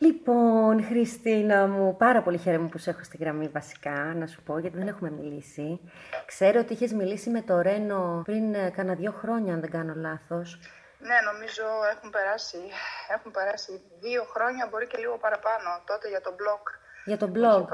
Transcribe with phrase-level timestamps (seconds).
[0.00, 4.58] Λοιπόν, Χριστίνα μου, πάρα πολύ χαίρομαι που σε έχω στη γραμμή βασικά, να σου πω,
[4.58, 5.80] γιατί δεν έχουμε μιλήσει.
[6.26, 9.94] Ξέρω ότι είχες μιλήσει με το Ρένο πριν ε, κάνα δύο χρόνια, αν δεν κάνω
[9.96, 10.58] λάθος.
[10.98, 12.58] Ναι, νομίζω έχουν περάσει,
[13.16, 16.62] έχουν περάσει δύο χρόνια, μπορεί και λίγο παραπάνω, τότε για το blog
[17.08, 17.64] για το blog.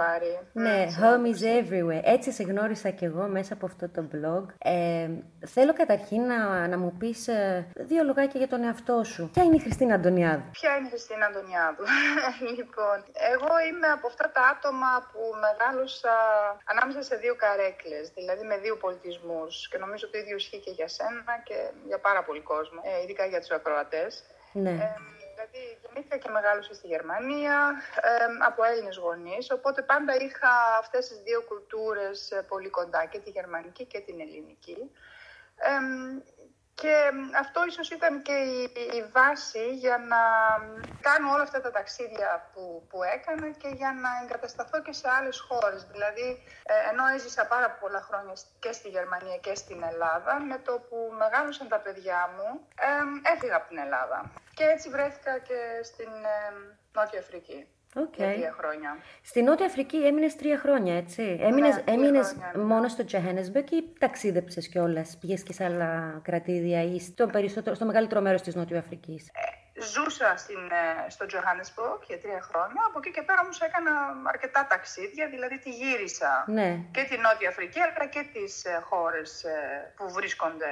[0.52, 2.02] Ναι, home is everywhere.
[2.02, 4.44] Έτσι σε γνώρισα κι εγώ μέσα από αυτό το blog.
[4.58, 5.08] Ε,
[5.46, 9.30] θέλω καταρχήν να, να μου πεις ε, δύο λογάκια για τον εαυτό σου.
[9.32, 11.84] Ποια είναι η Χριστίνα Αντωνιάδου; Ποια είναι η Χριστίνα Αντωνιάδου;
[12.56, 12.96] λοιπόν,
[13.32, 16.14] εγώ είμαι από αυτά τα άτομα που μεγάλωσα
[16.72, 20.88] ανάμεσα σε δύο καρέκλες, δηλαδή με δύο πολιτισμούς και νομίζω το ίδιο ισχύει και για
[20.88, 21.56] σένα και
[21.86, 24.24] για πάρα πολύ κόσμο, ε, ειδικά για τους ακροατές.
[24.52, 24.70] Ναι.
[24.70, 25.23] Ε, Δηλαδή
[25.94, 27.74] γεννήθηκα και μεγάλωσα στη Γερμανία
[28.46, 33.30] από Έλληνες γονείς, οπότε πάντα είχα αυτές τις δύο κουλτούρες ε, πολύ κοντά, και τη
[33.30, 34.90] γερμανική και την ελληνική.
[36.74, 38.32] Και αυτό ίσως ήταν και
[38.96, 40.22] η, βάση για να
[41.00, 45.40] κάνω όλα αυτά τα ταξίδια που, που έκανα και για να εγκατασταθώ και σε άλλες
[45.40, 45.84] χώρες.
[45.84, 50.72] Δηλαδή, ε, ενώ έζησα πάρα πολλά χρόνια και στη Γερμανία και στην Ελλάδα, με το
[50.88, 54.32] που μεγάλωσαν τα παιδιά μου, ε, έφυγα από την Ελλάδα.
[54.54, 57.73] Και έτσι βρέθηκα και στην ε, Νότια Αφρική.
[57.96, 58.16] Okay.
[58.16, 58.96] Για τρία χρόνια.
[59.22, 61.38] Στη Νότια Αφρική έμεινες τρία χρόνια, έτσι.
[61.40, 62.62] Έμεινες, ναι, έμεινες ναι.
[62.62, 67.30] μόνο στο Johannesburg ή ταξίδεψες κιόλας, πήγες και σε άλλα κρατήδια ή στο,
[67.72, 72.80] στο μεγαλύτερο μέρος της Νότια Αφρικής; Ε, Ζούσα στην, ε, στο Johannesburg για τρία χρόνια.
[72.88, 73.92] Από εκεί και πέρα όμως έκανα
[74.24, 76.70] αρκετά ταξίδια, δηλαδή τη γύρισα ναι.
[76.90, 80.70] και τη Νότια Αφρική αλλά και τις ε, χώρες ε, που βρίσκονται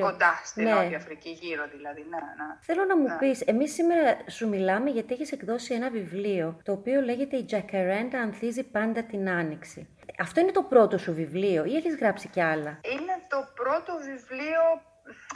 [0.00, 0.72] κοντά στη ναι.
[0.72, 2.00] Νότια Αφρική, γύρω δηλαδή.
[2.00, 2.48] Ναι, ναι.
[2.60, 3.16] Θέλω να μου ναι.
[3.18, 8.20] πεις, εμείς σήμερα σου μιλάμε γιατί έχεις εκδώσει ένα βιβλίο το οποίο λέγεται Η Τζακαρέντα
[8.20, 9.88] ανθίζει πάντα την άνοιξη.
[10.18, 14.62] Αυτό είναι το πρώτο σου βιβλίο ή έχεις γράψει κι άλλα; Είναι το πρώτο βιβλίο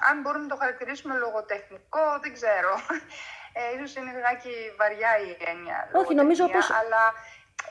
[0.08, 2.74] αν μπορούμε να το χαρακτηρίσουμε λογοτεχνικό, δεν ξέρω.
[3.56, 5.88] Ε, ίσως είναι λιγάκι βαριά η έννοια.
[5.92, 6.70] Όχι, νομίζω πως...
[6.70, 7.04] Αλλά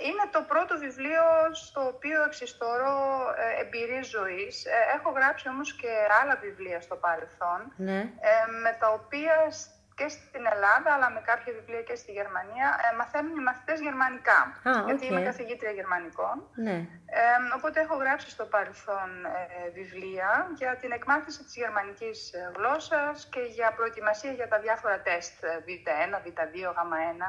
[0.07, 2.97] είναι το πρώτο βιβλίο στο οποίο εξιστορώ
[3.37, 4.65] ε, εμπειρίες ζωής.
[4.65, 7.99] Ε, έχω γράψει όμως και άλλα βιβλία στο παρελθόν, ναι.
[7.99, 9.35] ε, με τα οποία
[9.99, 14.39] και στην Ελλάδα, αλλά με κάποια βιβλία και στη Γερμανία, ε, μαθαίνουν οι μαθητές γερμανικά.
[14.87, 16.35] γιατί είμαι καθηγήτρια γερμανικών.
[16.67, 16.77] Ναι.
[17.19, 17.21] Ε,
[17.57, 23.41] οπότε έχω γράψει στο παρελθόν ε, βιβλία για την εκμάθηση της γερμανικής ε, γλώσσας και
[23.57, 25.37] για προετοιμασία για τα διάφορα τεστ
[25.67, 27.23] Β1, Β2, Γ1.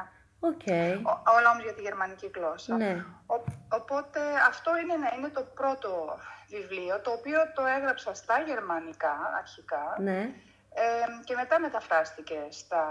[0.51, 0.89] Okay.
[1.37, 2.75] όλα όμως για τη γερμανική γλώσσα.
[2.75, 3.05] Ναι.
[3.69, 9.95] οπότε αυτό είναι, ναι, είναι το πρώτο βιβλίο, το οποίο το έγραψα στα γερμανικά αρχικά.
[9.99, 10.33] Ναι
[11.23, 12.83] και μετά μεταφράστηκε στα,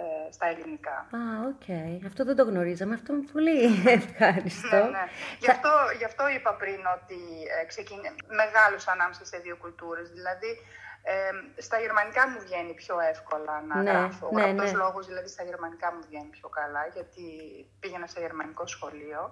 [0.00, 0.96] ε, στα ελληνικά.
[1.18, 1.20] Α,
[1.52, 1.66] οκ.
[2.06, 2.94] Αυτό δεν το γνωρίζαμε.
[2.94, 3.58] Αυτό είναι πολύ
[3.98, 4.76] ευχάριστο.
[4.76, 5.04] ναι, ναι.
[5.38, 7.20] Γι, αυτό, γι' αυτό είπα πριν ότι
[7.60, 8.08] ε, ξεκίνη...
[8.40, 10.10] μεγάλωσα ανάμεσα σε δύο κουλτούρες.
[10.10, 10.50] Δηλαδή,
[11.02, 14.28] ε, στα γερμανικά μου βγαίνει πιο εύκολα να ναι, γράφω.
[14.32, 14.72] Ναι, ναι.
[14.72, 17.24] λόγος, δηλαδή στα γερμανικά μου βγαίνει πιο καλά, γιατί
[17.80, 19.30] πήγαινα σε γερμανικό σχολείο.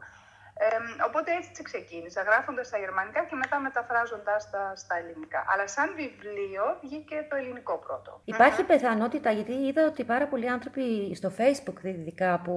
[0.58, 0.66] Ε,
[1.06, 5.44] οπότε έτσι ξεκίνησα, γράφοντας στα γερμανικά και μετά μεταφράζοντάς τα στα ελληνικά.
[5.48, 8.20] Αλλά σαν βιβλίο βγήκε το ελληνικό πρώτο.
[8.24, 12.54] Υπάρχει πιθανότητα, γιατί είδα ότι πάρα πολλοί άνθρωποι στο Facebook, ειδικά που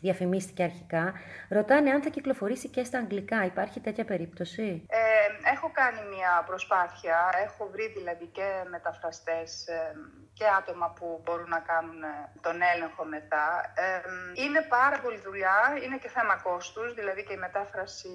[0.00, 1.14] διαφημίστηκε αρχικά,
[1.48, 3.44] ρωτάνε αν θα κυκλοφορήσει και στα αγγλικά.
[3.44, 7.18] Υπάρχει τέτοια περίπτωση; Ε, έχω κάνει μια προσπάθεια.
[7.44, 9.64] Έχω βρει δηλαδή και μεταφραστές
[10.38, 13.46] και άτομα που μπορούν να κάνουν ε, τον έλεγχο μετά.
[14.34, 18.14] είναι πάρα πολύ δουλειά, είναι και θέμα κόστους, δηλαδή και η μετάφραση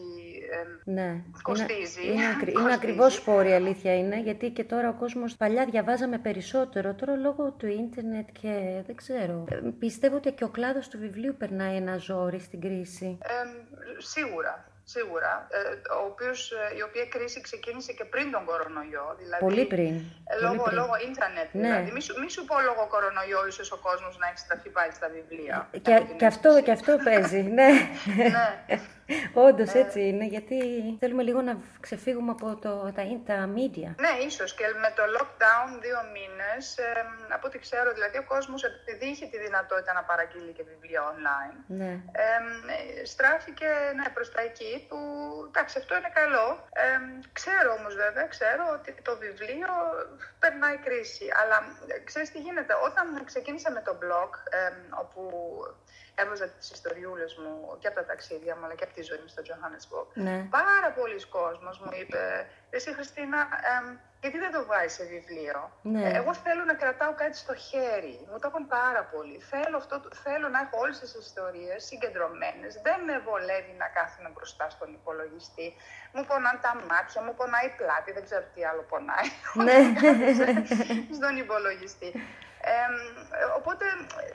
[0.83, 1.09] ναι.
[1.41, 2.05] κοστίζει.
[2.07, 6.93] Είναι, είναι, είναι ακριβώς σπόρη, αλήθεια είναι, γιατί και τώρα ο κόσμος παλιά διαβάζαμε περισσότερο,
[6.93, 9.45] τώρα λόγω του ίντερνετ και δεν ξέρω.
[9.79, 13.17] πιστεύω ότι και ο κλάδος του βιβλίου περνάει ένα ζόρι στην κρίση.
[13.97, 15.59] σίγουρα σίγουρα, ε,
[15.99, 19.07] ο οποίος, ε, η οποία κρίση ξεκίνησε και πριν τον κορονοϊό.
[19.21, 19.93] Δηλαδή, Πολύ πριν.
[20.31, 20.77] Ε, λόγω, πριν.
[20.79, 21.49] λόγω ίντερνετ.
[21.51, 21.61] Ναι.
[21.61, 24.91] Δηλαδή, μη σου, μη σου πω λόγω κορονοϊό ίσως ο κόσμος να έχει στραφεί πάλι
[24.99, 25.69] στα βιβλία.
[25.85, 27.69] Και, και, αυτό, και αυτό παίζει, ναι.
[28.35, 28.79] ναι.
[29.47, 29.79] Όντως ναι.
[29.79, 30.57] έτσι είναι, γιατί
[30.99, 33.91] θέλουμε λίγο να ξεφύγουμε από το, τα, τα media.
[34.05, 36.83] Ναι, ίσως και με το lockdown δύο μήνες, ε,
[37.35, 41.57] από ό,τι ξέρω, δηλαδή ο κόσμος επειδή είχε τη δυνατότητα να παραγγείλει και βιβλία online,
[41.67, 41.91] ναι.
[42.23, 44.97] ε, στράφηκε ναι, προς τα εκεί που
[45.47, 46.47] εντάξει, αυτό είναι καλό.
[46.85, 46.97] Ε,
[47.33, 49.71] ξέρω όμως βέβαια, ξέρω ότι το βιβλίο
[50.39, 51.27] περνάει κρίση.
[51.41, 51.57] Αλλά
[52.03, 55.21] ξέρεις τι γίνεται, όταν ξεκίνησα με το blog, ε, όπου
[56.21, 59.27] έβαζα τις ιστοριούλες μου και από τα ταξίδια μου, αλλά και από τη ζωή μου
[59.33, 60.07] στο Johannesburg.
[60.13, 60.37] Ναι.
[60.49, 63.37] Πάρα πολλοί κόσμος μου είπε, εσύ Χριστίνα,
[64.21, 66.03] γιατί δεν το βάζεις σε βιβλίο; Ναι.
[66.07, 68.15] Ε, εγώ θέλω να κρατάω κάτι στο χέρι.
[68.29, 69.37] Μου το είπαν πάρα πολύ.
[69.51, 72.71] Θέλω, αυτό, θέλω να έχω όλες τις ιστορίες συγκεντρωμένες.
[72.87, 75.67] Δεν με βολεύει να κάθομαι μπροστά στον υπολογιστή.
[76.13, 79.27] Μου πονάνε τα μάτια, μου πονάει η πλάτη, δεν ξέρω τι άλλο πονάει.
[79.67, 79.77] Ναι.
[81.17, 82.09] στον υπολογιστή.
[83.57, 83.85] Οπότε,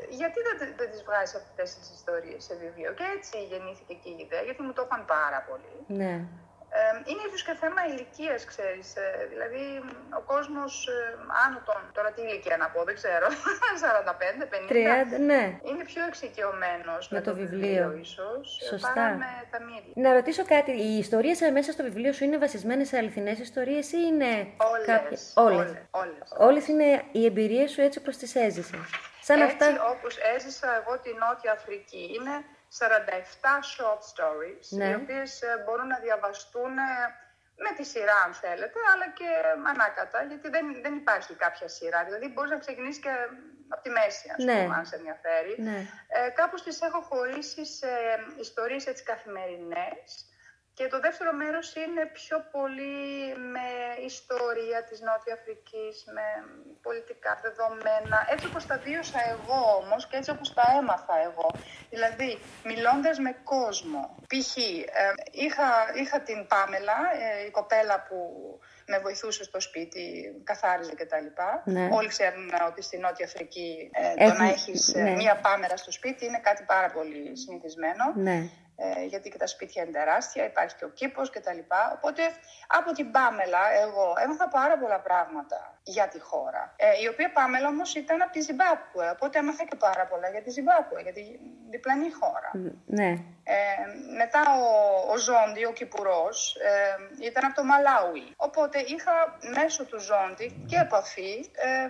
[0.09, 4.17] γιατί δεν, δεν τις βγάζεις αυτές τις ιστορίες σε βιβλίο; Και έτσι γεννήθηκε και η
[4.25, 6.01] ιδέα, γιατί μου το είπαν πάρα πολύ.
[6.01, 6.15] Ναι
[7.11, 8.89] είναι ίσως και θέμα ηλικίας, ξέρεις.
[8.97, 9.63] Ε, δηλαδή,
[10.19, 11.79] ο κόσμος ε, άνω των...
[11.97, 13.27] Τώρα τι ηλικία να πω, δεν ξέρω.
[13.83, 15.17] 45, 50.
[15.17, 15.43] 30, ναι.
[15.69, 18.93] Είναι πιο εξοικειωμένος με, το, βιβλίο, βιβλίο ίσως, ε, Σωστά.
[18.95, 19.93] παρά με τα μύρια.
[19.95, 20.71] Να ρωτήσω κάτι.
[20.71, 24.33] Οι ιστορίες μέσα στο βιβλίο σου είναι βασισμένες σε αληθινές ιστορίες ή είναι
[24.71, 25.33] όλες, κάποιες...
[25.37, 25.69] Όλες.
[25.91, 26.33] Όλες.
[26.39, 28.81] Όλες είναι οι εμπειρίες σου έτσι όπως τις έζησες.
[29.21, 29.89] Σαν έτσι αυτά...
[29.95, 32.11] όπως έζησα εγώ τη Νότια Αφρική.
[32.17, 32.35] Είναι
[32.79, 34.89] 47 short stories, ναι.
[34.89, 36.91] οι οποίες ε, μπορούν να διαβαστούν ε,
[37.57, 39.29] με τη σειρά αν θέλετε, αλλά και
[39.73, 42.05] ανάκατα, γιατί δεν, δεν υπάρχει κάποια σειρά.
[42.05, 43.13] Δηλαδή μπορείς να ξεκινήσεις και
[43.69, 44.63] από τη μέση, ας ναι.
[44.63, 45.55] πούμε, αν σε ενδιαφέρει.
[45.59, 45.79] Ναι.
[46.09, 47.89] Ε, κάπως τις έχω χωρίσει σε
[48.41, 50.07] ιστορίες έτσι καθημερινές,
[50.77, 52.97] και το δεύτερο μέρος είναι πιο πολύ
[53.55, 53.69] με
[54.13, 56.27] ιστορία της Νότια Αφρικής, με
[56.87, 61.49] πολιτικά δεδομένα, έτσι όπως τα βίωσα εγώ όμως και έτσι όπως τα έμαθα εγώ.
[61.91, 62.31] Δηλαδή,
[62.71, 64.57] μιλώντας με κόσμο, π.χ.
[64.57, 65.13] Ε,
[65.45, 65.69] είχα,
[66.01, 68.19] είχα την Πάμελα, ε, η κοπέλα που
[68.87, 70.05] με βοηθούσε στο σπίτι,
[70.45, 71.29] καθάριζε κτλ.
[71.65, 71.89] Ναι.
[71.93, 75.11] Όλοι ξέρουν ότι στη Νότια Αφρική ε, το να έχεις ναι.
[75.11, 78.05] μία πάμερα στο σπίτι είναι κάτι πάρα πολύ συνηθισμένο.
[78.15, 78.39] Ναι
[78.77, 81.93] ε, γιατί και τα σπίτια είναι τεράστια, υπάρχει και ο κήπος και τα λοιπά.
[81.97, 82.23] Οπότε
[82.67, 86.75] από την Πάμελα εγώ έμαθα πάρα πολλά πράγματα για τη χώρα.
[86.77, 90.43] Ε, η οποία Πάμελα όμως ήταν από τη Ζιμπάπουε, οπότε έμαθα και πάρα πολλά για
[90.43, 91.25] τη Ζιμπάπουε, για τη
[91.71, 92.51] διπλανή χώρα.
[92.87, 93.11] Ναι.
[93.45, 93.57] Ε,
[94.17, 94.69] μετά ο,
[95.13, 98.33] ο Ζόντι, ο Κυπουρός, ε, ήταν από το Μαλάουι.
[98.37, 101.89] Οπότε είχα μέσω του Ζόντι και επαφή ε,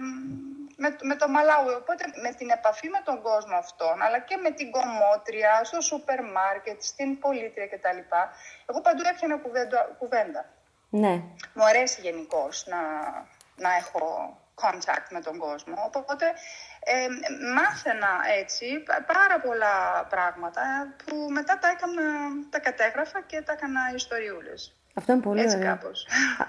[0.76, 1.74] με, με το Μαλάουι.
[1.74, 6.20] Οπότε με την επαφή με τον κόσμο αυτόν, αλλά και με την κομμότρια, στο σούπερ
[6.22, 8.00] μάρκετ, στην πολίτρια κτλ.
[8.66, 9.36] Εγώ παντού έπιανα
[9.98, 10.44] κουβέντα.
[10.90, 11.22] Ναι.
[11.54, 12.80] Μου αρέσει γενικώς να,
[13.56, 15.90] να έχω contact με τον κόσμο.
[15.94, 16.26] Οπότε
[16.80, 17.06] ε,
[17.54, 18.08] μάθαινα
[18.38, 20.62] έτσι πάρα πολλά πράγματα
[21.04, 22.02] που μετά τα, έκανα,
[22.50, 24.76] τα κατέγραφα και τα έκανα ιστοριούλες.
[24.98, 25.68] Αυτό είναι πολύ Έτσι ωραίο.
[25.68, 26.06] Κάπως.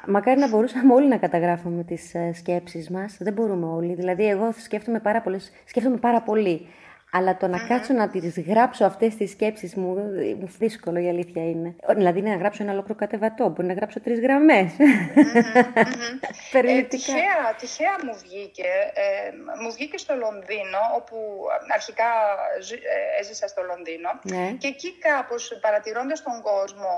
[0.07, 3.17] Μακάρι να μπορούσαμε όλοι να καταγράφουμε τις ε, σκέψεις μας.
[3.19, 3.93] Δεν μπορούμε όλοι.
[3.93, 6.67] Δηλαδή, εγώ σκέφτομαι πάρα, πολλές, σκέφτομαι πάρα πολύ.
[7.11, 7.67] Αλλά το να mm-hmm.
[7.67, 9.93] κάτσω να τις γράψω αυτές τις σκέψεις μου,
[10.39, 11.75] μου δύσκολο η αλήθεια είναι.
[11.95, 14.71] Δηλαδή είναι να γράψω ένα ολόκληρο κατεβατό, μπορεί να γράψω τρεις γραμμές.
[14.77, 16.59] Mm-hmm.
[16.77, 19.31] ε, τυχαία, τυχαία μου βγήκε, ε,
[19.61, 21.17] μου βγήκε στο Λονδίνο, όπου
[21.73, 22.09] αρχικά
[22.71, 24.51] ε, έζησα στο Λονδίνο ναι.
[24.51, 26.91] και εκεί κάπως παρατηρώντας τον κόσμο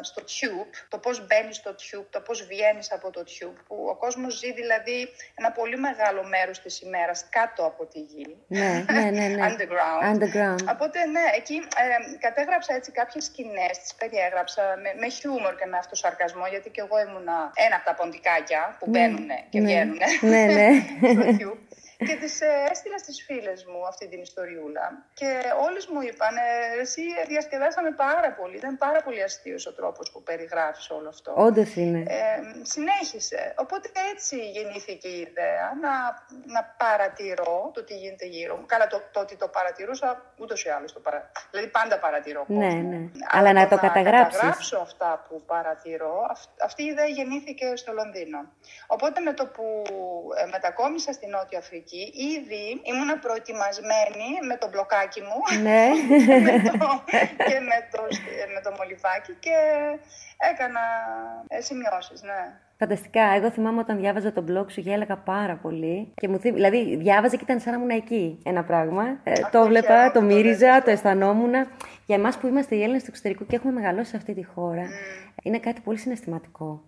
[0.00, 3.76] ε, στο tube, το πώς μπαίνεις στο tube, το πώς βγαίνεις από το tube, που
[3.88, 8.36] ο κόσμος ζει δηλαδή ένα πολύ μεγάλο μέρος της ημέρας κάτω από τη γη.
[8.46, 9.26] Ναι, ναι, ναι.
[9.28, 9.52] ναι.
[9.54, 10.00] underground.
[10.12, 10.62] underground.
[10.74, 15.76] Οπότε ναι, εκεί ε, κατέγραψα έτσι κάποιες σκηνές, τις περιέγραψα με, με χιούμορ και με
[15.76, 17.36] αυτοσαρκασμό, γιατί και εγώ ήμουνα
[17.66, 20.68] ένα από τα ποντικάκια που ναι, μπαίνουν και ναι, βγαίνουν ναι, ναι.
[22.04, 25.30] στο και τις ε, έστειλα στις φίλες μου αυτή την ιστοριούλα και
[25.66, 26.34] όλες μου είπαν
[26.80, 31.32] εσύ διασκεδάσαμε πάρα πολύ, ήταν πάρα πολύ αστείος ο τρόπος που περιγράφεις όλο αυτό.
[31.36, 32.00] Όντως είναι.
[32.08, 32.22] Ε,
[32.62, 33.54] συνέχισε.
[33.56, 35.92] Οπότε έτσι γεννήθηκε η ιδέα να,
[36.54, 38.66] να παρατηρώ το τι γίνεται γύρω μου.
[38.66, 41.30] Καλά το, το ότι το παρατηρούσα ούτως ή άλλως το παρα...
[41.50, 42.62] Δηλαδή πάντα παρατηρώ κόσμο.
[42.62, 43.10] Ναι, ναι.
[43.30, 44.42] Αλλά, να το, καταγράψεις.
[44.42, 46.16] Να καταγράψω αυτά που παρατηρώ.
[46.60, 48.38] αυτή η ιδέα γεννήθηκε στο Λονδίνο.
[48.86, 49.64] Οπότε με το που
[50.36, 51.93] ε, μετακόμισα στη Νότια Αφρική
[52.34, 55.84] ήδη ήμουν προετοιμασμένη με το μπλοκάκι μου ναι.
[57.48, 58.00] και με το,
[58.54, 59.56] με το μολυβάκι και
[60.50, 60.84] έκανα
[61.48, 62.42] ε, σημειώσεις, ναι.
[62.78, 63.22] Φανταστικά.
[63.22, 66.12] Εγώ θυμάμαι όταν διάβαζα το blog σου γέλαγα πάρα πολύ.
[66.14, 66.54] Και μου θύμι...
[66.54, 69.04] Δηλαδή, διάβαζα και ήταν σαν να ήμουν εκεί ένα πράγμα.
[69.24, 71.52] Ε, το βλέπα, το μύριζα, το αισθανόμουν.
[72.06, 74.82] Για εμάς που είμαστε οι Έλληνες του εξωτερικού και έχουμε μεγαλώσει σε αυτή τη χώρα,
[74.82, 75.38] mm.
[75.42, 76.82] είναι κάτι πολύ συναισθηματικό.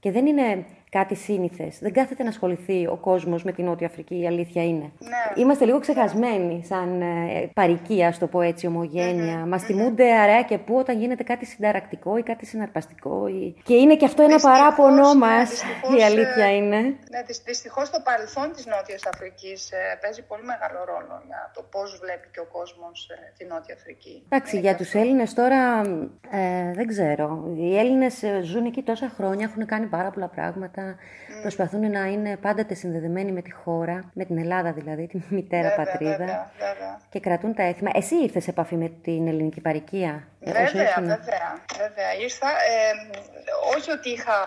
[0.00, 1.78] Και δεν είναι κάτι σύνηθες.
[1.80, 4.92] Δεν κάθεται να ασχοληθεί ο κόσμος με την Νότια Αφρική, η αλήθεια είναι.
[4.98, 5.42] Ναι.
[5.42, 9.44] Είμαστε λίγο ξεχασμένοι, σαν ε, παροικία, ας το πω έτσι, ομογένεια.
[9.44, 9.48] Mm-hmm.
[9.48, 13.26] Μας τιμούνται αραιά και πού όταν γίνεται κάτι συνταρακτικό ή κάτι συναρπαστικό.
[13.26, 13.54] Ή...
[13.62, 15.62] Και είναι και αυτό ένα δυστυχώς, παράπονό ναι, μας,
[15.98, 16.80] η αλήθεια ε, είναι.
[16.80, 21.98] Ναι, δυστυχώς το παρελθόν της Νότιας Αφρικής ε, παίζει πολύ μεγάλο ρόλο για το πώς
[22.02, 24.22] βλέπει και ο κόσμος ε, τη Νότια Αφρική.
[24.28, 25.80] Εντάξει, για τους Έλληνες τώρα
[26.30, 27.26] ε, δεν ξέρω.
[27.56, 30.79] Οι Έλληνες ζουν εκεί τόσα χρόνια, έχουν κάνει πάρα πολλά πράγματα
[31.40, 35.84] Προσπαθούν να είναι πάντοτε συνδεδεμένοι με τη χώρα, με την Ελλάδα δηλαδή, τη μητέρα βέβαια,
[35.84, 36.16] πατρίδα.
[36.16, 37.00] Βέβαια, βέβαια.
[37.08, 37.90] Και κρατούν τα έθιμα.
[37.94, 40.28] Εσύ ήρθες σε επαφή με την ελληνική παροικία.
[40.40, 41.20] Βέβαια, βέβαια,
[41.78, 42.14] βέβαια.
[42.22, 42.48] Ήρθα.
[42.48, 42.92] Ε,
[43.76, 44.38] όχι ότι είχα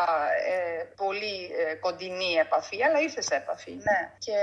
[0.54, 4.00] ε, πολύ ε, κοντινή επαφή, αλλά ήρθες σε επαφή, ναι.
[4.18, 4.38] Και,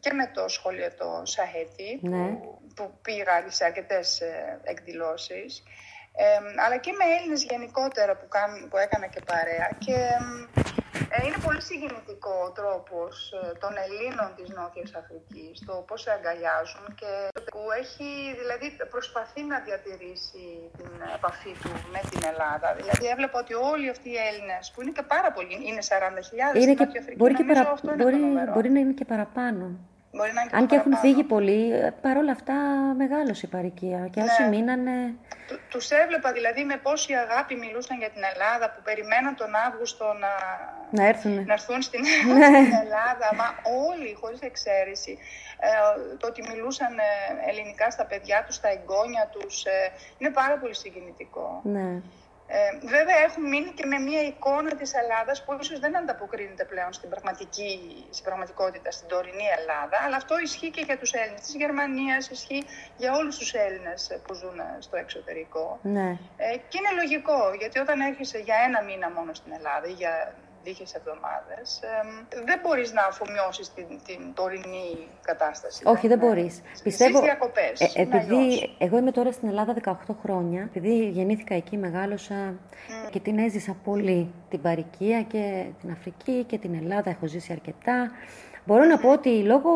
[0.00, 2.16] και με το σχολείο το Σαχέτη, ναι.
[2.16, 5.62] που, που πήγα σε αρκετές ε, εκδηλώσεις
[6.64, 8.26] αλλά και με Έλληνες γενικότερα που,
[8.70, 9.68] που έκανα και παρέα.
[9.78, 10.77] Και Ε,
[11.26, 16.84] είναι πολύ συγκινητικό ο τρόπος ε, των Ελλήνων της Νότιας Αφρικής, το πώς σε αγκαλιάζουν
[17.00, 17.10] και
[17.52, 18.08] που έχει,
[18.40, 20.44] δηλαδή προσπαθεί να διατηρήσει
[20.78, 22.68] την επαφή του με την Ελλάδα.
[22.78, 26.62] Δηλαδή έβλεπα ότι όλοι αυτοί οι Έλληνες, που είναι και πάρα πολλοί, είναι 40.000 είναι
[26.62, 27.60] στην Νότια Αφρική, μπορεί, και παρα...
[27.76, 29.64] αυτό είναι μπορεί, το μπορεί να είναι και παραπάνω.
[30.16, 31.14] Μπορεί να είναι και Αν και έχουν παραπάνω.
[31.14, 32.54] φύγει πολλοί, ε, παρόλα αυτά
[33.02, 34.00] μεγάλωσε η παροικία.
[34.12, 34.48] Και όσοι Ναι.
[34.48, 35.14] μείνανε.
[35.48, 40.04] Του τους έβλεπα δηλαδή με πόση αγάπη μιλούσαν για την Ελλάδα που περιμέναν τον Αύγουστο
[40.24, 40.32] να,
[40.90, 41.44] Να έρθουν.
[41.46, 42.44] να έρθουν στην, Ναι.
[42.44, 43.34] στην Ελλάδα.
[43.34, 43.46] Μα
[43.88, 45.18] όλοι, χωρίς εξαίρεση.
[45.60, 45.68] Ε,
[46.16, 50.74] το ότι μιλούσαν ε, ελληνικά στα παιδιά τους, στα εγγόνια τους, ε, είναι πάρα πολύ
[50.74, 51.60] συγκινητικό.
[51.64, 52.02] Ναι.
[52.50, 56.92] Ε, βέβαια έχουν μείνει και με μια εικόνα της Ελλάδας που ίσως δεν ανταποκρίνεται πλέον
[56.92, 57.70] στην, πραγματική,
[58.10, 62.64] στην πραγματικότητα, στην τωρινή Ελλάδα, αλλά αυτό ισχύει και για τους Έλληνες της Γερμανίας, ισχύει
[62.96, 65.78] για όλους τους Έλληνες που ζουν στο εξωτερικό.
[65.82, 66.08] Ναι.
[66.36, 70.34] Ε, και είναι λογικό, γιατί όταν έρχεσαι για ένα μήνα μόνο στην Ελλάδα ή για
[70.64, 71.88] λίγες εβδομάδες, ε,
[72.44, 75.82] δεν μπορείς να αφομοιώσεις την, την τωρινή κατάσταση.
[75.86, 76.54] Όχι, δεν είναι- μπορείς.
[76.54, 77.20] Στις Πιστεύω.
[77.20, 77.80] διακοπές.
[77.80, 78.24] Ε, είναι αλλιώς.
[78.54, 82.54] επειδή εγώ είμαι τώρα στην Ελλάδα 18 χρόνια, επειδή γεννήθηκα εκεί, μεγάλωσα
[83.10, 88.10] και την έζησα πολύ την Παρικία και την Αφρική και την Ελλάδα, έχω ζήσει αρκετά.
[88.64, 89.70] Μπορώ να πω ότι λόγω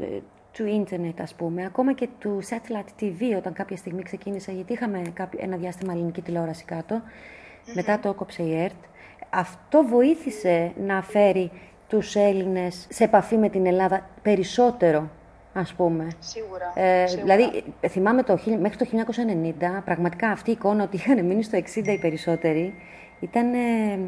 [0.00, 0.18] ε,
[0.52, 5.02] του ίντερνετ, ας πούμε, ακόμα και του satellite TV, όταν κάποια στιγμή ξεκίνησα, γιατί είχαμε
[5.14, 7.02] κάποιο- ένα διάστημα ελληνική τηλεόραση κάτω,
[7.74, 8.72] μετά το έκοψε η ΕΡΤ,
[9.30, 11.50] αυτό βοήθησε να φέρει
[11.88, 15.08] τους Έλληνες σε επαφή με την Ελλάδα περισσότερο,
[15.52, 16.08] ας πούμε.
[16.18, 16.72] Σίγουρα.
[16.74, 17.36] Ε, σίγουρα.
[17.36, 18.86] δηλαδή, ε, θυμάμαι το, χι- μέχρι το
[19.78, 22.74] 1990, πραγματικά αυτή η εικόνα ότι είχαν μείνει στο 60 οι περισσότεροι,
[23.20, 23.54] ήταν...
[23.54, 23.98] Ε,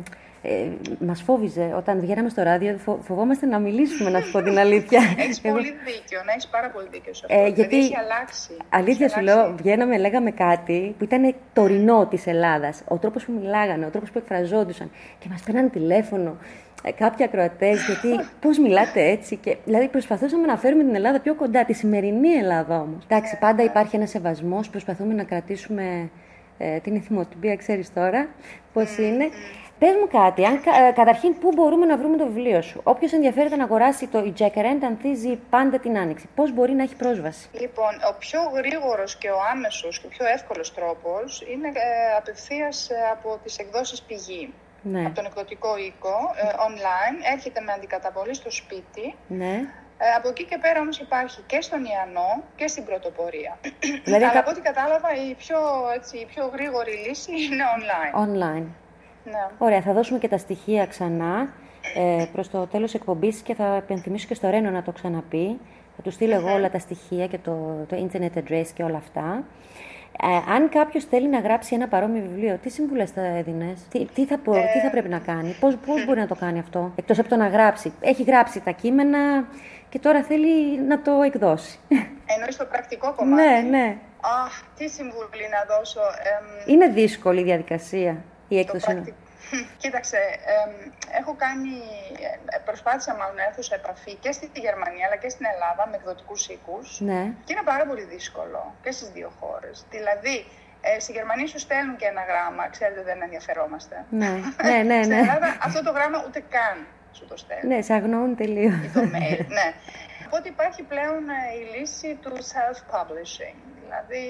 [0.43, 0.67] ε,
[0.99, 1.75] μας φόβιζε.
[1.77, 5.01] Όταν βγαίναμε στο ράδιο, φο- φοβόμαστε να μιλήσουμε, να σου πω την αλήθεια.
[5.19, 7.39] Έχεις Εγώ- πολύ δίκιο, να έχεις πάρα πολύ δίκιο σε αυτό.
[7.39, 8.51] Ε, Δηλαδή, γιατί έχει αλλάξει.
[8.69, 9.63] αλήθεια Έχει σου λέω, αλλάξει.
[9.63, 12.83] βγαίναμε, λέγαμε κάτι που ήταν τωρινό της Ελλάδας.
[12.89, 14.91] Ο τρόπος που μιλάγανε, ο τρόπος που εκφραζόντουσαν.
[15.19, 16.37] Και μας παίρνανε τηλέφωνο
[16.85, 18.09] ε, κάποιοι ακροατές, γιατί
[18.41, 19.37] πώς μιλάτε έτσι.
[19.37, 23.05] Και, δηλαδή προσπαθούσαμε να φέρουμε την Ελλάδα πιο κοντά, τη σημερινή Ελλάδα όμως.
[23.09, 26.11] Εντάξει, πάντα υπάρχει ένας σεβασμός, προσπαθούμε να κρατήσουμε
[26.59, 28.29] ε, την ηθιμοτυπία, ξέρεις τώρα
[28.73, 29.29] πώς είναι.
[29.79, 33.13] Πες μου κάτι, αν, κα- ε, καταρχήν πού μπορούμε να βρούμε το βιβλίο σου; Όποιος
[33.13, 36.29] ενδιαφέρεται να αγοράσει το «Η Jacaranda ανθίζει πάντα την άνοιξη.
[36.35, 40.27] Πώς μπορεί να έχει πρόσβαση; Λοιπόν, ο πιο γρήγορος και ο άμεσος και ο πιο
[40.27, 44.53] εύκολος τρόπος είναι ε, απευθείας ε, από τις εκδόσεις πηγή.
[44.83, 45.05] Ναι.
[45.07, 49.15] Από τον εκδοτικό οίκο, ε, online, έρχεται με αντικαταβολή στο σπίτι.
[49.27, 49.61] Ναι.
[50.05, 53.59] Ε, από εκεί και πέρα όμως υπάρχει και στον Ιαννό και στην πρωτοπορία.
[54.05, 55.59] Δηλαδή, Αλλά κα- από ό,τι κατάλαβα η πιο,
[55.97, 58.13] έτσι, η πιο γρήγορη λύση είναι online.
[58.27, 58.67] Online.
[59.25, 59.45] Ναι.
[59.59, 61.53] Ωραία, θα δώσουμε και τα στοιχεία ξανά
[61.97, 65.61] ε, προς το τέλος εκπομπής και θα επενθυμίσω και στο Ρένο να το ξαναπεί.
[65.97, 69.45] Θα του στείλω εγώ όλα τα στοιχεία και το, το internet address και όλα αυτά.
[70.23, 74.25] Ε, αν κάποιος θέλει να γράψει ένα παρόμοιο βιβλίο, τι συμβουλές θα έδινε, τι, τι,
[74.27, 77.19] θα, προ- τι θα πρέπει να κάνει, πώς πώς μπορεί να το κάνει αυτό, εκτός
[77.19, 77.93] από το να γράψει.
[78.01, 79.49] Έχει γράψει τα κείμενα
[79.93, 81.79] και τώρα θέλει να το εκδώσει.
[82.35, 83.97] Εννοείς το πρακτικό κομμάτι; ναι, ναι.
[84.45, 86.01] Αχ, τι συμβουλή να δώσω.
[86.33, 88.13] Εμ, Είναι δύσκολη η διαδικασία
[88.49, 88.85] η το έκδοση.
[88.87, 89.17] πρακτικό.
[89.83, 90.19] Κοίταξε,
[90.57, 90.71] εμ,
[91.21, 91.75] έχω κάνει,
[92.55, 95.97] ε, προσπάθησα μάλλον να έρθω σε επαφή και στη Γερμανία αλλά και στην Ελλάδα με
[95.97, 97.01] εκδοτικούς οίκους.
[97.01, 97.23] Ναι.
[97.45, 99.75] Και είναι πάρα πολύ δύσκολο και στις δύο χώρες.
[99.91, 100.37] Δηλαδή,
[100.81, 103.97] ε, στη Γερμανία σου στέλνουν και ένα γράμμα, ξέρετε δεν ενδιαφερόμαστε.
[104.11, 104.33] Ναι,
[104.69, 105.21] ναι, ναι, Στην ναι.
[105.27, 106.77] Ελλάδα αυτό το γράμμα ούτε καν
[107.13, 107.67] σου το στέλνουν.
[107.77, 108.75] Ναι, σε αγνοούν τελείως.
[108.95, 109.69] το mail, ναι.
[110.27, 113.57] Οπότε υπάρχει πλέον ε, η λύση του self-publishing.
[113.83, 114.25] Δηλαδή,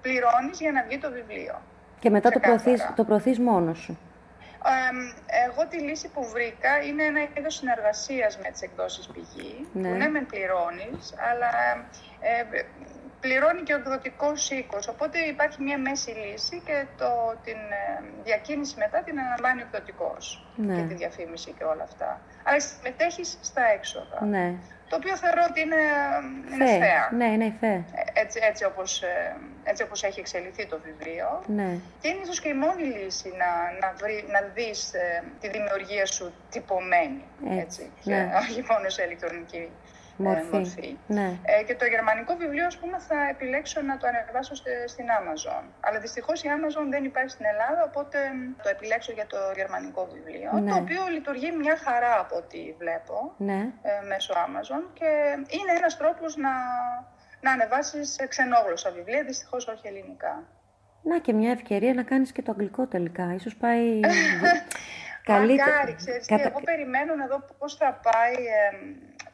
[0.00, 1.62] πληρώνεις για να βγει το βιβλίο.
[1.98, 2.62] Και μετά το Ξεκάθαρα.
[2.62, 3.98] προωθείς, το προωθείς μόνος σου.
[4.90, 4.96] Εμ,
[5.48, 9.88] εγώ τη λύση που βρήκα είναι ένα είδος συνεργασίας με τις εκδόσεις πηγή, Ναι.
[9.88, 11.50] που ναι μεν πληρώνεις, αλλά
[12.20, 12.60] ε,
[13.20, 14.88] πληρώνει και ο εκδοτικός οίκος.
[14.88, 17.10] Οπότε υπάρχει μια μέση λύση και το,
[17.44, 20.74] την ε, διακίνηση μετά την αναλαμβάνει ο εκδοτικός Ναι.
[20.74, 22.20] και τη διαφήμιση και όλα αυτά.
[22.42, 24.54] Αλλά συμμετέχεις στα έξοδα, Ναι.
[24.88, 25.82] το οποίο θεωρώ ότι είναι,
[26.54, 26.78] είναι Φε.
[26.82, 27.14] fair.
[27.16, 27.66] Ναι, ναι, φε.
[27.66, 27.82] Ε,
[28.20, 31.42] Έτσι, έτσι, όπως, ε, έτσι όπως έχει εξελιχθεί το βιβλίο.
[31.46, 31.70] Ναι.
[32.00, 33.50] Και είναι ίσως και η μόνη λύση να,
[33.86, 38.14] να, βρει, να δεις ε, τη δημιουργία σου τυπωμένη, Έτσι, έτσι, ναι.
[38.16, 39.89] και όχι μόνο σε ηλεκτρονική ε,
[40.22, 40.56] Μορφή.
[40.56, 40.96] μορφή.
[41.06, 41.28] Ναι.
[41.44, 45.62] Ε, και το γερμανικό βιβλίο, ας πούμε, θα επιλέξω να το ανεβάσω στε- στην Amazon.
[45.80, 50.08] Αλλά δυστυχώς η Amazon δεν υπάρχει στην Ελλάδα, οπότε μ, το επιλέξω για το γερμανικό
[50.14, 50.70] βιβλίο, Ναι.
[50.70, 53.60] το οποίο λειτουργεί μια χαρά από ό,τι βλέπω Ναι.
[53.82, 55.08] ε, μέσω Amazon και
[55.58, 56.50] είναι ένας τρόπος να,
[57.40, 60.42] να ανεβάσεις ξενόγλωσσα βιβλία, δυστυχώς όχι ελληνικά.
[61.02, 63.32] Να και μια ευκαιρία να κάνεις και το αγγλικό τελικά.
[63.34, 64.00] Ίσως πάει
[65.32, 65.70] καλύτερα.
[65.70, 68.76] Μακάρι, ξέρεις τι, Κατα- εγώ περιμένω να δω πώς θα πάει ε,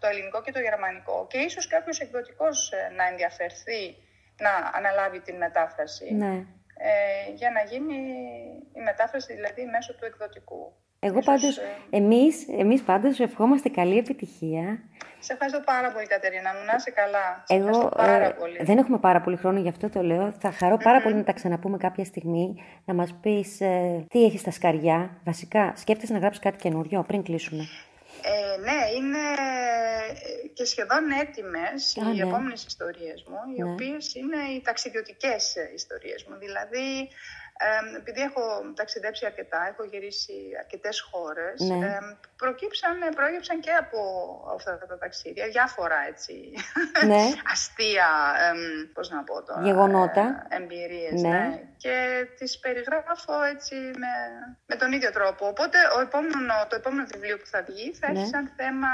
[0.06, 3.82] το ελληνικό και το γερμανικό και ίσως κάποιος εκδοτικός ε, να ενδιαφερθεί
[4.44, 6.34] να αναλάβει την μετάφραση Ναι.
[6.88, 7.96] ε, για να γίνει
[8.78, 10.62] η μετάφραση δηλαδή μέσω του εκδοτικού.
[11.00, 11.58] Εγώ πάντως,
[11.90, 14.78] εμείς, εμείς πάντως σου ευχόμαστε καλή επιτυχία.
[15.18, 17.44] Σε ευχαριστώ πάρα πολύ Κατερίνα μου, να είσαι καλά.
[17.46, 18.58] Εγώ πάρα πολύ.
[18.62, 20.32] δεν έχουμε πάρα πολύ χρόνο, γι' αυτό το λέω.
[20.38, 23.56] Θα χαρώ πάρα πολύ να τα ξαναπούμε κάποια στιγμή, να μας πεις
[24.08, 25.20] τι έχεις στα σκαριά.
[25.24, 27.64] Βασικά, σκέφτεσαι να γράψεις κάτι καινούριο πριν κλείσουμε;
[28.22, 29.18] Ε, ναι, είναι
[30.54, 32.22] και σχεδόν έτοιμες οι ναι.
[32.22, 33.70] επόμενες ιστορίες μου, οι ναι.
[33.70, 36.36] οποίες είναι οι ταξιδιωτικές ιστορίες μου.
[36.38, 37.08] Δηλαδή,
[37.58, 38.42] ε, επειδή έχω
[38.74, 41.86] ταξιδέψει αρκετά, έχω γυρίσει αρκετές χώρες, ναι.
[41.86, 41.98] ε,
[42.36, 44.00] προκύψαν, προέκυψαν και από
[44.54, 46.34] αυτά τα ταξίδια διάφορα έτσι,
[47.06, 47.24] ναι.
[47.52, 48.08] αστεία,
[48.44, 48.50] ε,
[48.94, 50.46] πώς να πω τώρα, Γεγονότα.
[50.48, 51.22] Ε, εμπειρίες.
[51.22, 51.28] Ναι.
[51.28, 51.60] ναι.
[51.76, 54.12] Και τις περιγράφω έτσι με,
[54.66, 55.46] με τον ίδιο τρόπο.
[55.46, 58.26] Οπότε ο επόμενο, το επόμενο βιβλίο που θα βγει θα έχει ναι.
[58.26, 58.88] σαν θέμα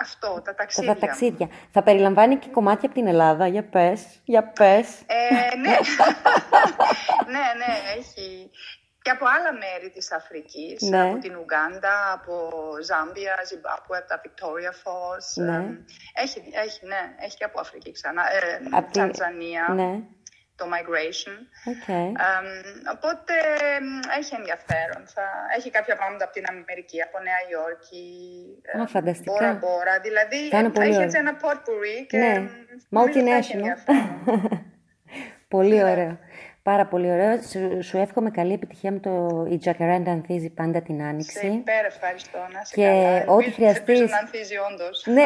[0.00, 0.94] αυτό, τα ταξίδια.
[0.94, 1.48] Τα ταξίδια.
[1.70, 4.88] Θα περιλαμβάνει και κομμάτια από την Ελλάδα, για πες, για πες.
[5.06, 5.76] Ε, ναι.
[7.34, 8.50] ναι, ναι, έχει
[9.06, 11.02] και από άλλα μέρη της Αφρικής, ναι.
[11.02, 12.34] από την Ουγκάντα, από
[12.88, 15.28] Ζάμπια, Ζιμπάπουε, από τα Victoria Falls.
[15.46, 15.58] Ναι.
[16.22, 18.22] Έχει, έχει, ναι, έχει και από Αφρική ξανά.
[18.36, 18.40] Ε,
[18.78, 19.64] από Τανζανία.
[19.80, 19.90] Ναι.
[20.60, 21.36] Το migration.
[21.72, 22.08] Okay.
[22.94, 23.34] οπότε
[24.18, 25.02] έχει ενδιαφέρον.
[25.14, 25.26] Θα,
[25.56, 28.06] έχει κάποια πράγματα από την Αμερική, από Νέα Υόρκη.
[28.80, 29.32] Α, φανταστικά.
[29.32, 29.94] Μπόρα, μπόρα.
[30.06, 30.40] Δηλαδή
[30.80, 32.34] έχεις έτσι ένα potpourri και ναι.
[32.96, 33.76] Multinational.
[35.54, 36.18] πολύ ωραίο.
[36.72, 37.42] Πάρα πολύ ωραίο.
[37.42, 41.38] Σου, σου εύχομαι καλή επιτυχία με το «Η Τζακαράντα ανθίζει πάντα την Άνοιξη».
[41.38, 42.38] Σε υπέρ ευχαριστώ.
[42.52, 43.24] Να σε και καλά.
[43.26, 44.10] ό,τι χρειαστείς.
[44.10, 45.06] να ανθίζει όντως.
[45.06, 45.24] Ναι,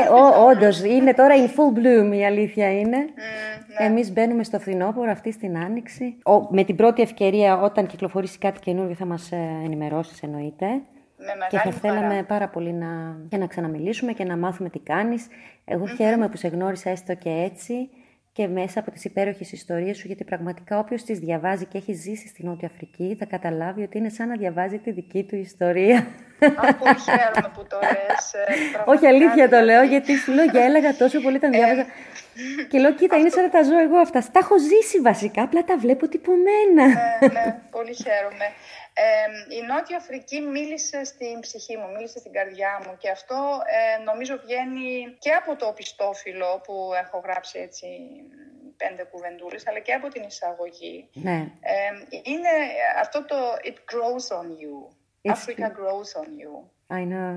[0.49, 0.82] όντως.
[0.82, 2.97] Είναι τώρα in full bloom η αλήθεια είναι.
[2.97, 3.87] Mm, ναι.
[3.87, 6.16] Εμείς μπαίνουμε στο φθινόπωρο αυτή στην Άνοιξη.
[6.25, 10.66] Ο, με την πρώτη ευκαιρία όταν κυκλοφορήσει κάτι καινούργιο θα μας ε, ενημερώσεις εννοείται.
[10.66, 15.26] Με και θα θέλαμε πάρα πολύ να, και να ξαναμιλήσουμε και να μάθουμε τι κάνεις.
[15.64, 15.97] Εγώ mm-hmm.
[15.97, 17.90] χαίρομαι που σε γνώρισα έστω και έτσι
[18.40, 22.28] και μέσα από τις υπέροχες ιστορίες σου, γιατί πραγματικά όποιος τις διαβάζει και έχει ζήσει
[22.28, 26.06] στην Νότια Αφρική θα καταλάβει ότι είναι σαν να διαβάζει τη δική του ιστορία.
[26.68, 28.32] Από χαίρομαι που το λες.
[28.35, 31.87] Ε, Όχι αλήθεια το λέω, γιατί σου λέω για έλεγα τόσο πολύ τα διάβαζα.
[32.70, 34.20] και λέω, κοίτα, είναι σαν να τα ζω εγώ αυτά.
[34.32, 36.87] Τα έχω ζήσει βασικά, απλά τα βλέπω τυπωμένα.
[36.87, 38.49] ναι, ναι, πολύ χαίρομαι
[39.59, 44.35] η Νότια Αφρική μίλησε στην ψυχή μου, μίλησε στην καρδιά μου και αυτό ε, νομίζω
[44.45, 47.87] βγαίνει και από το πιστόφυλλο που έχω γράψει έτσι
[48.77, 51.09] πέντε κουβεντούλες, αλλά και από την εισαγωγή.
[51.12, 51.38] Ναι.
[52.33, 52.53] είναι
[53.01, 53.37] αυτό το
[53.71, 54.77] «It grows on you».
[55.33, 56.53] Africa grows on you.
[57.01, 57.31] I know.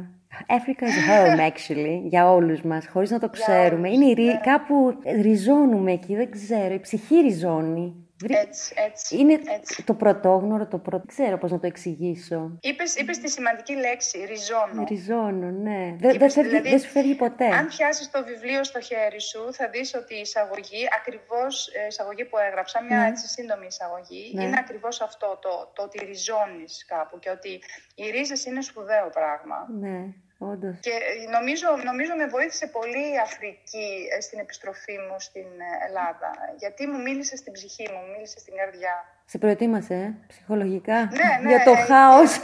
[0.58, 3.89] Africa is home, actually, για όλους μας, χωρίς να το ξέρουμε.
[3.89, 4.39] Είναι ναι.
[4.43, 8.02] κάπου ριζώνουμε εκεί, δεν ξέρω, η ψυχή ριζώνει.
[8.29, 9.17] Έτσι, έτσι.
[9.17, 9.83] Είναι έτσι.
[9.83, 11.03] το πρωτόγνωρο, το πρώτο.
[11.05, 12.57] Δεν ξέρω πώς να το εξηγήσω.
[12.62, 14.83] Είπες είπες τη σημαντική λέξη, ριζώνω.
[14.88, 15.95] Ριζώνω, ναι.
[15.99, 17.45] Δεν δε δηλαδή, δε σου φεύγει ποτέ.
[17.45, 22.25] Αν πιάσει το βιβλίο στο χέρι σου, θα δεις ότι η εισαγωγή, ακριβώς η εισαγωγή
[22.25, 23.07] που έγραψα, μια ναι.
[23.07, 24.43] έτσι σύντομη εισαγωγή, ναι.
[24.43, 27.62] είναι ακριβώς αυτό το, το ότι ριζώνεις κάπου και ότι
[27.95, 29.57] οι ρίζες είναι σπουδαίο πράγμα.
[29.79, 30.13] Ναι.
[30.51, 30.75] Όντως.
[30.79, 30.95] Και
[31.38, 36.32] νομίζω, νομίζω με βοήθησε πολύ η Αφρική ε, στην επιστροφή μου στην ε, Ελλάδα.
[36.58, 38.95] Γιατί μου μίλησε στην ψυχή μου, μου μίλησε στην καρδιά.
[39.25, 42.39] Σε προετοίμασε, ε, ψυχολογικά, ναι, ναι, για το χάος.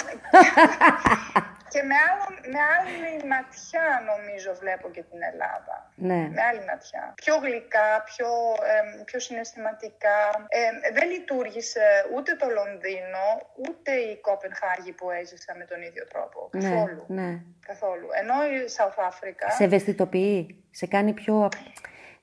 [1.73, 5.75] Και με, άλλο, με άλλη ματιά νομίζω βλέπω και την Ελλάδα.
[6.09, 6.21] Ναι.
[6.35, 7.03] Με άλλη ματιά.
[7.23, 8.29] Πιο γλυκά, πιο,
[8.71, 10.17] ε, πιο συναισθηματικά.
[10.59, 13.25] Ε, δεν λειτουργήσε ούτε το Λονδίνο,
[13.65, 16.39] ούτε η Κόπενχάγη που έζησα με τον ίδιο τρόπο.
[16.51, 17.03] Ναι, καθόλου.
[17.07, 17.29] Ναι.
[17.69, 18.07] Καθόλου.
[18.21, 19.45] Ενώ η South Africa...
[19.57, 21.49] Σε ευαισθητοποιεί, σε κάνει πιο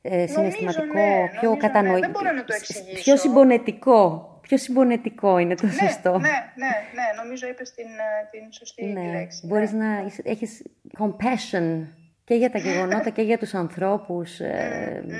[0.02, 1.56] ε, συναισθηματικό, ναι, πιο ναι.
[1.56, 2.06] κατανοητικό.
[2.06, 3.02] Δεν μπορώ να το εξηγήσω.
[3.02, 4.30] Πιο συμπονετικό.
[4.46, 6.10] Πιο συμπονετικό είναι το ναι, σωστό.
[6.10, 9.10] Ναι, ναι, ναι, νομίζω είπες την, ε, την σωστή ναι.
[9.10, 9.46] λέξη.
[9.46, 9.84] Μπορείς ναι.
[9.84, 10.62] να έχεις
[10.98, 11.86] compassion
[12.24, 14.40] και για τα γεγονότα και για τους ανθρώπους.
[14.40, 15.10] Ε, mm,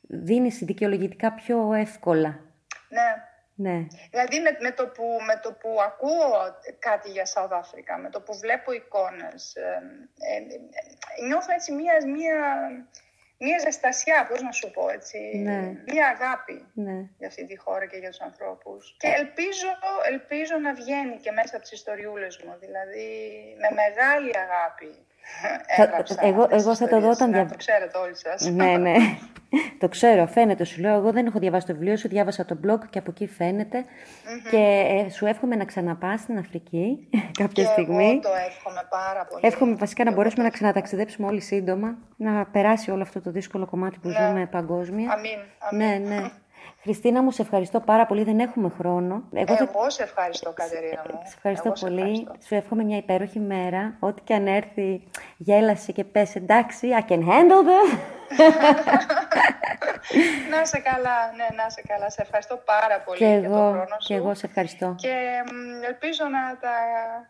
[0.00, 2.40] Δίνεις δικαιολογητικά πιο εύκολα.
[2.88, 3.28] Ναι.
[3.54, 3.86] Ναι.
[4.10, 6.30] Δηλαδή με, με, το που, με το που ακούω
[6.78, 9.82] κάτι για South Africa, με το που βλέπω εικόνες, ε,
[10.30, 10.36] ε,
[11.20, 12.36] ε, νιώθω έτσι μία, μία
[13.42, 15.60] μία ζεστασιά, πώς να σου πω έτσι, ναι.
[15.86, 16.98] μία αγάπη ναι.
[17.18, 18.96] για αυτή τη χώρα και για τους ανθρώπους.
[18.98, 19.70] Και ελπίζω,
[20.10, 23.08] ελπίζω να βγαίνει και μέσα από τις ιστοριούλες μου, δηλαδή
[23.62, 24.92] με μεγάλη αγάπη.
[25.76, 27.54] Θα, εγώ, εγώ θα το δω όταν διαβάσω.
[27.54, 28.50] Το ξέρετε όλοι σας.
[28.50, 28.94] ναι, ναι.
[29.78, 30.64] το ξέρω, φαίνεται.
[30.64, 33.26] Σου λέω, εγώ δεν έχω διαβάσει το βιβλίο σου, διάβασα το blog και από εκεί
[33.26, 33.84] φαίνεται.
[34.50, 37.08] Και ε, σου εύχομαι να ξαναπάς στην Αφρική
[37.42, 38.08] κάποια και στιγμή.
[38.10, 39.46] Εγώ το εύχομαι πάρα πολύ.
[39.46, 43.98] Εύχομαι βασικά να μπορέσουμε να ξαναταξιδέψουμε όλοι σύντομα, να περάσει όλο αυτό το δύσκολο κομμάτι
[43.98, 44.14] που ναι.
[44.14, 45.12] ζούμε παγκόσμια.
[45.12, 45.86] Αμήν, αμήν.
[45.86, 46.30] Ναι, ναι.
[46.82, 48.24] Χριστίνα μου, σε ευχαριστώ πάρα πολύ.
[48.24, 49.22] Δεν έχουμε χρόνο.
[49.32, 51.20] Εγώ, Εγώ σε ευχαριστώ, Κατερίνα μου.
[51.24, 52.28] Σε ευχαριστώ πολύ.
[52.46, 53.96] Σου εύχομαι μια υπέροχη μέρα.
[54.00, 55.02] Ό,τι και αν έρθει,
[55.36, 57.98] γέλασε και πες εντάξει, I can handle them.
[60.52, 62.10] να σε καλά, ναι, να σε καλά.
[62.10, 64.06] Σε ευχαριστώ πάρα πολύ και για εγώ, τον χρόνο σου.
[64.06, 64.94] Και εγώ σε ευχαριστώ.
[64.98, 65.14] Και
[65.86, 66.74] ελπίζω να τα,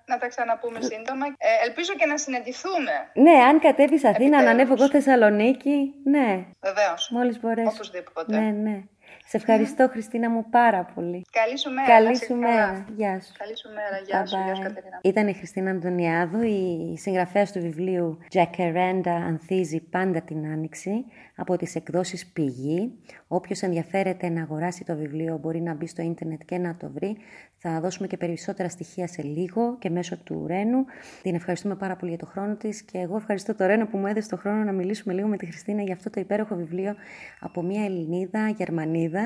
[0.07, 1.27] να τα ξαναπούμε σύντομα.
[1.27, 2.93] Ε, ελπίζω και να συναντηθούμε.
[3.15, 6.47] Ναι, αν κατέβεις Αθήνα, να ανέβω εγώ Θεσσαλονίκη, ναι.
[6.61, 7.11] Βεβαίως.
[7.11, 7.71] Μόλις μπορέσω.
[7.75, 8.39] Οπωσδήποτε.
[8.39, 8.83] Ναι, ναι.
[9.31, 11.23] Σε ευχαριστώ, Χριστίνα μου, πάρα πολύ.
[11.31, 11.89] Καλή σου μέρα.
[11.89, 12.87] Καλή σου μέρα.
[12.97, 13.33] Γεια σου.
[13.39, 13.99] Καλή σου μέρα.
[14.07, 14.99] Γεια σου, γεια σου Κατερίνα.
[15.03, 21.05] Ήταν η Χριστίνα Αντωνιάδου, η συγγραφέας του βιβλίου Jacaranda ανθίζει πάντα την άνοιξη
[21.37, 22.93] από τις εκδόσεις Πηγή.
[23.29, 27.17] Όποιος ενδιαφέρεται να αγοράσει το βιβλίο μπορεί να μπει στο ίντερνετ και να το βρει.
[27.63, 30.85] Θα δώσουμε και περισσότερα στοιχεία σε λίγο και μέσω του Ρένου.
[31.23, 34.07] Την ευχαριστούμε πάρα πολύ για το χρόνο της και εγώ ευχαριστώ το Ρένο που μου
[34.07, 36.95] έδωσε το χρόνο να μιλήσουμε λίγο με τη Χριστίνα για αυτό το υπέροχο βιβλίο
[37.41, 39.20] από μια Ελληνίδα, Γερμανίδα,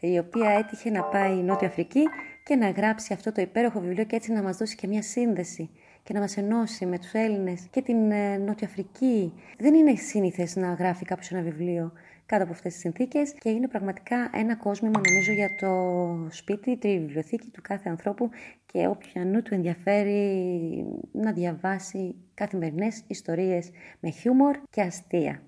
[0.00, 2.02] η οποία έτυχε να πάει Νότια Αφρική
[2.44, 5.70] και να γράψει αυτό το υπέροχο βιβλίο και έτσι να μας δώσει και μια σύνδεση
[6.02, 9.32] και να μας ενώσει με τους Έλληνες και την ε, Νότια Αφρική.
[9.58, 11.92] Δεν είναι σύνηθες να γράφει κάποιος ένα βιβλίο
[12.26, 16.98] κάτω από αυτές τις συνθήκες και είναι πραγματικά ένα κόσμημα νομίζω για το σπίτι, τη
[16.98, 18.30] βιβλιοθήκη του κάθε ανθρώπου
[18.66, 25.42] και όποιανού του ενδιαφέρει να διαβάσει καθημερινές ιστορίες με χιούμορ και αστεία.